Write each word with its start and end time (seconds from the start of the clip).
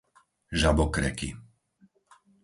Žabokreky 0.61 1.29